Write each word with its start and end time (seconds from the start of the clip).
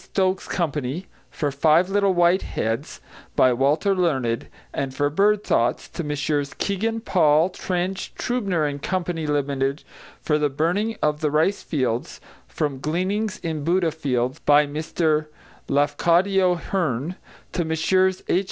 Stokes 0.03 0.47
Company 0.47 1.05
for 1.29 1.51
Five 1.51 1.87
Little 1.87 2.15
White 2.15 2.41
Heads, 2.41 3.01
by 3.35 3.53
Walter 3.53 3.93
Learned, 3.95 4.47
and 4.73 4.95
for 4.95 5.11
Bird 5.11 5.43
Thoughts; 5.43 5.87
to 5.89 6.03
Messrs 6.03 6.55
Kegan 6.55 7.01
Paul, 7.01 7.49
Trench, 7.51 8.11
Trübner 8.15 8.65
& 8.81 8.81
Co. 8.81 8.99
Ltd. 9.01 9.83
for 10.19 10.39
The 10.39 10.49
Burning 10.49 10.95
of 11.03 11.21
the 11.21 11.29
Ricefields, 11.29 12.19
from 12.47 12.79
Gleanings 12.79 13.37
in 13.43 13.63
Buddha 13.63 13.91
Fields, 13.91 14.39
by 14.39 14.65
Mr 14.65 15.27
Lafcadio 15.69 16.55
Hearn; 16.55 17.15
to 17.51 17.63
Messrs 17.63 18.23
H. 18.27 18.39